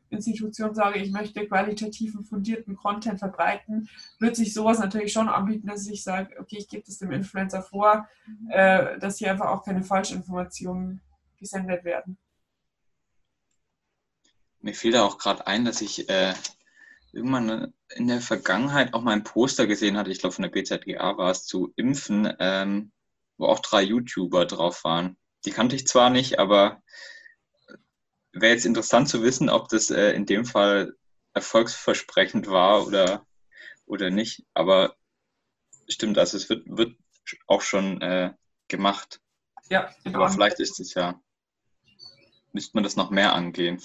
[0.73, 3.89] sage, ich möchte qualitativen, fundierten Content verbreiten,
[4.19, 7.63] wird sich sowas natürlich schon anbieten, dass ich sage, okay, ich gebe das dem Influencer
[7.63, 8.51] vor, mhm.
[8.51, 11.01] äh, dass hier einfach auch keine Falschinformationen
[11.39, 12.19] gesendet werden.
[14.61, 16.35] Mir fiel da auch gerade ein, dass ich äh,
[17.13, 21.17] irgendwann in der Vergangenheit auch mal ein Poster gesehen hatte, ich glaube von der BZGA
[21.17, 22.93] war es, zu Impfen, ähm,
[23.39, 25.17] wo auch drei YouTuber drauf waren.
[25.45, 26.83] Die kannte ich zwar nicht, aber
[28.33, 30.95] wäre jetzt interessant zu wissen, ob das äh, in dem Fall
[31.35, 33.27] erfolgsversprechend war oder,
[33.87, 34.45] oder nicht.
[34.55, 34.95] Aber
[35.89, 36.19] stimmt.
[36.19, 36.97] Also es wird, wird
[37.47, 38.33] auch schon äh,
[38.69, 39.21] gemacht.
[39.69, 41.21] Ja, Aber vielleicht ist es ja,
[42.53, 43.81] müsste man das noch mehr angehen.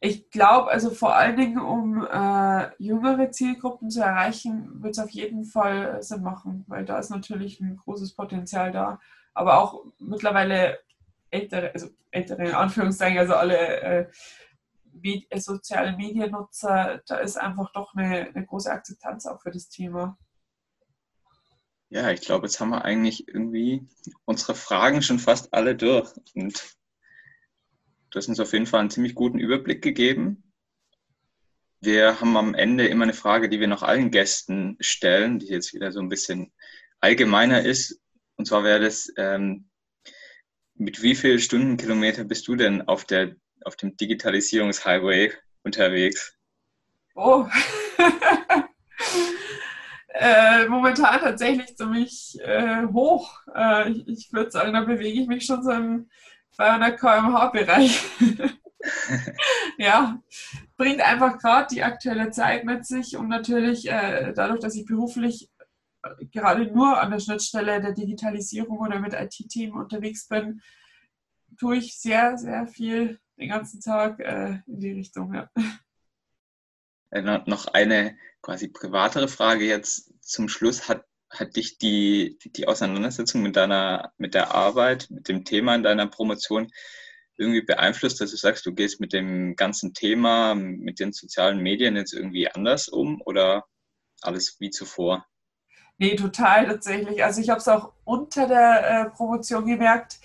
[0.00, 5.10] Ich glaube, also vor allen Dingen, um äh, jüngere Zielgruppen zu erreichen, wird es auf
[5.10, 9.00] jeden Fall Sinn machen, weil da ist natürlich ein großes Potenzial da.
[9.32, 10.78] Aber auch mittlerweile
[11.32, 14.10] ältere, also ältere in Anführungszeichen, also alle äh,
[14.92, 20.18] Med äh, Mediennutzer, da ist einfach doch eine, eine große Akzeptanz auch für das Thema.
[21.88, 23.86] Ja, ich glaube, jetzt haben wir eigentlich irgendwie
[24.24, 26.10] unsere Fragen schon fast alle durch.
[26.34, 26.76] Und
[28.10, 30.52] du hast uns auf jeden Fall einen ziemlich guten Überblick gegeben.
[31.80, 35.74] Wir haben am Ende immer eine Frage, die wir noch allen Gästen stellen, die jetzt
[35.74, 36.52] wieder so ein bisschen
[37.00, 38.00] allgemeiner ist.
[38.36, 39.68] Und zwar wäre das, ähm,
[40.82, 46.36] mit wie vielen Stundenkilometer bist du denn auf, der, auf dem Digitalisierungshighway unterwegs?
[47.14, 47.46] Oh,
[50.08, 53.40] äh, momentan tatsächlich ziemlich äh, hoch.
[53.54, 56.08] Äh, ich, ich würde sagen, da bewege ich mich schon so im
[56.56, 58.02] 200 km/h-Bereich.
[59.78, 60.20] ja,
[60.76, 65.50] bringt einfach gerade die aktuelle Zeit mit sich und natürlich äh, dadurch, dass ich beruflich
[66.30, 70.60] gerade nur an der Schnittstelle der Digitalisierung oder mit IT-Themen unterwegs bin,
[71.58, 75.34] tue ich sehr, sehr viel den ganzen Tag äh, in die Richtung.
[75.34, 75.50] Ja.
[77.10, 80.88] Äh, noch eine quasi privatere Frage jetzt zum Schluss.
[80.88, 85.82] Hat, hat dich die, die Auseinandersetzung mit deiner, mit der Arbeit, mit dem Thema in
[85.82, 86.70] deiner Promotion
[87.36, 91.96] irgendwie beeinflusst, dass du sagst, du gehst mit dem ganzen Thema, mit den sozialen Medien
[91.96, 93.64] jetzt irgendwie anders um oder
[94.20, 95.26] alles wie zuvor?
[96.02, 97.22] Nee, total tatsächlich.
[97.22, 100.18] Also ich habe es auch unter der äh, Promotion gemerkt.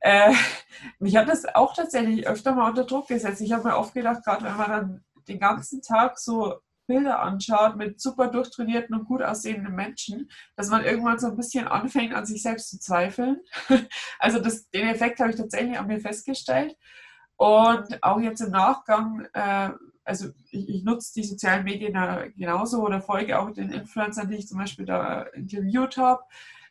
[0.00, 0.32] Äh,
[0.98, 3.42] mich hat das auch tatsächlich öfter mal unter Druck gesetzt.
[3.42, 6.54] Ich habe mir oft gedacht, gerade wenn man dann den ganzen Tag so
[6.86, 11.68] Bilder anschaut mit super durchtrainierten und gut aussehenden Menschen, dass man irgendwann so ein bisschen
[11.68, 13.40] anfängt, an sich selbst zu zweifeln.
[14.18, 16.78] Also das, den Effekt habe ich tatsächlich an mir festgestellt.
[17.36, 19.68] Und auch jetzt im Nachgang äh,
[20.10, 21.96] also ich, ich, nutze die sozialen Medien
[22.36, 26.22] genauso oder folge auch den Influencern, die ich zum Beispiel da interviewt habe.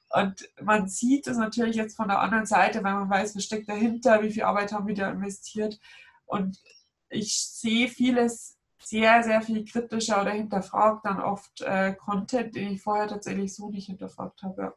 [0.10, 3.70] Und man sieht es natürlich jetzt von der anderen Seite, weil man weiß, was steckt
[3.70, 5.80] dahinter, wie viel Arbeit haben wir da investiert.
[6.26, 6.62] Und
[7.10, 12.82] ich sehe vieles sehr, sehr viel kritischer oder hinterfragt dann oft äh, Content, den ich
[12.82, 14.76] vorher tatsächlich so nicht hinterfragt habe.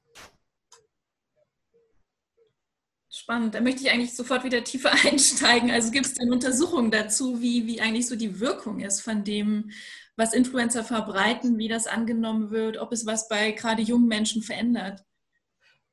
[3.14, 3.55] Spannend.
[3.55, 5.70] Da möchte ich eigentlich sofort wieder tiefer einsteigen.
[5.70, 9.70] Also gibt es denn Untersuchungen dazu, wie, wie eigentlich so die Wirkung ist von dem,
[10.16, 15.05] was Influencer verbreiten, wie das angenommen wird, ob es was bei gerade jungen Menschen verändert?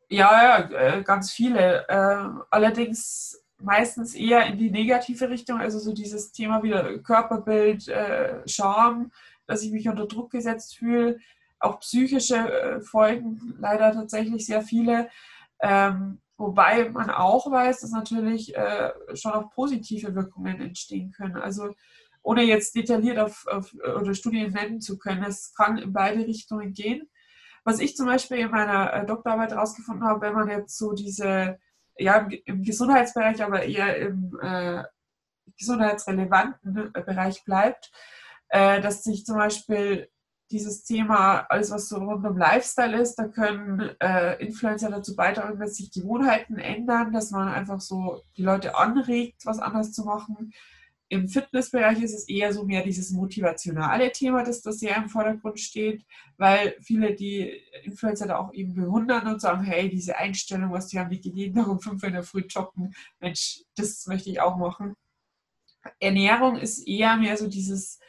[0.08, 1.86] Ja, ja, äh, ganz viele.
[1.89, 8.47] Ähm, allerdings meistens eher in die negative Richtung, also so dieses Thema wieder Körperbild, äh,
[8.47, 9.12] Scham,
[9.45, 11.19] dass ich mich unter Druck gesetzt fühle,
[11.60, 15.10] auch psychische äh, Folgen, leider tatsächlich sehr viele.
[15.62, 21.36] Ähm, Wobei man auch weiß, dass natürlich äh, schon auch positive Wirkungen entstehen können.
[21.36, 21.75] Also
[22.21, 26.73] ohne jetzt detailliert auf, auf, oder Studien nennen zu können, es kann in beide Richtungen
[26.73, 27.10] gehen.
[27.65, 31.60] Was ich zum Beispiel in meiner äh, Doktorarbeit herausgefunden habe, wenn man jetzt so diese,
[31.97, 34.84] ja, im, Gesundheitsbereich, aber eher im äh,
[35.58, 37.91] gesundheitsrelevanten Bereich bleibt,
[38.47, 40.10] äh, dass sich zum Beispiel
[40.51, 45.59] dieses Thema, alles was so rund um Lifestyle ist, da können äh, Influencer dazu beitragen,
[45.59, 50.53] dass sich Gewohnheiten ändern, dass man einfach so die Leute anregt, was anders zu machen.
[51.12, 55.59] Im Fitnessbereich ist es eher so mehr dieses motivationale Thema, das da sehr im Vordergrund
[55.59, 56.05] steht,
[56.38, 57.51] weil viele die
[57.83, 61.55] Influencer da auch eben bewundern und sagen, hey, diese Einstellung, was die haben, die gehen
[61.55, 64.93] noch um fünf in der Früh joggen, Mensch, das möchte ich auch machen.
[65.99, 67.99] Ernährung ist eher mehr so dieses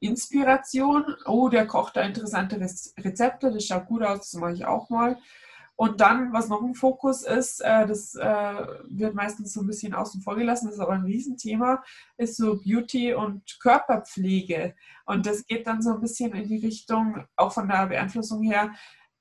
[0.00, 1.04] Inspiration.
[1.26, 5.18] Oh, der kocht da interessante Rezepte, das schaut gut aus, das mache ich auch mal.
[5.76, 9.94] Und dann, was noch ein Fokus ist, äh, das äh, wird meistens so ein bisschen
[9.94, 11.82] außen vor gelassen, das ist aber ein Riesenthema,
[12.18, 14.74] ist so Beauty und Körperpflege.
[15.06, 18.72] Und das geht dann so ein bisschen in die Richtung, auch von der Beeinflussung her,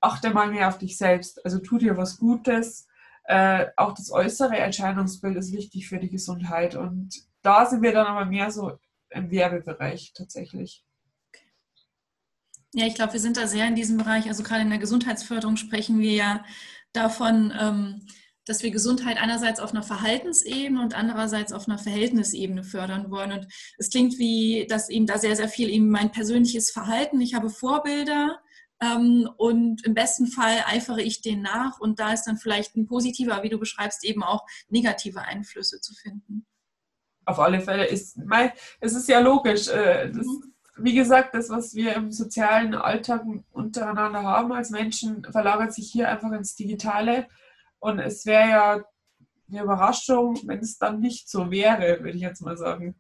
[0.01, 1.43] achte mal mehr auf dich selbst.
[1.45, 2.87] Also tu dir was Gutes.
[3.23, 6.75] Äh, auch das äußere Erscheinungsbild ist wichtig für die Gesundheit.
[6.75, 8.77] Und da sind wir dann aber mehr so
[9.11, 10.83] im Werbebereich tatsächlich.
[12.73, 14.27] Ja, ich glaube, wir sind da sehr in diesem Bereich.
[14.27, 16.45] Also gerade in der Gesundheitsförderung sprechen wir ja
[16.93, 18.05] davon, ähm,
[18.45, 23.31] dass wir Gesundheit einerseits auf einer Verhaltensebene und andererseits auf einer Verhältnisebene fördern wollen.
[23.31, 23.47] Und
[23.77, 27.49] es klingt wie, dass eben da sehr, sehr viel eben mein persönliches Verhalten, ich habe
[27.49, 28.39] Vorbilder
[28.81, 32.87] ähm, und im besten Fall eifere ich denen nach und da ist dann vielleicht ein
[32.87, 36.45] positiver, wie du beschreibst, eben auch negative Einflüsse zu finden
[37.29, 38.19] auf alle Fälle ist,
[38.79, 40.25] es ist ja logisch, äh, das,
[40.77, 46.09] wie gesagt, das, was wir im sozialen Alltag untereinander haben als Menschen, verlagert sich hier
[46.09, 47.27] einfach ins Digitale.
[47.79, 48.83] Und es wäre ja
[49.49, 52.95] eine Überraschung, wenn es dann nicht so wäre, würde ich jetzt mal sagen.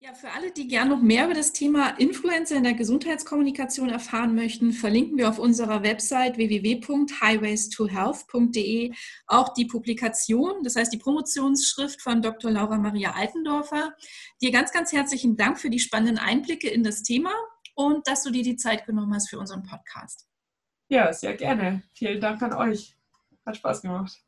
[0.00, 4.36] Ja, für alle, die gerne noch mehr über das Thema Influencer in der Gesundheitskommunikation erfahren
[4.36, 8.92] möchten, verlinken wir auf unserer Website www.highwaystohealth.de
[9.26, 12.52] auch die Publikation, das heißt die Promotionsschrift von Dr.
[12.52, 13.92] Laura Maria Altendorfer.
[14.40, 17.32] Dir ganz, ganz herzlichen Dank für die spannenden Einblicke in das Thema
[17.74, 20.28] und dass du dir die Zeit genommen hast für unseren Podcast.
[20.88, 21.82] Ja, sehr gerne.
[21.94, 22.94] Vielen Dank an euch.
[23.44, 24.22] Hat Spaß gemacht.